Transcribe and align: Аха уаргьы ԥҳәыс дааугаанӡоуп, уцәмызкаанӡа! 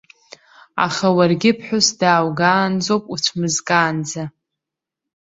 Аха 0.85 1.07
уаргьы 1.17 1.51
ԥҳәыс 1.57 1.87
дааугаанӡоуп, 1.99 3.03
уцәмызкаанӡа! 3.13 4.23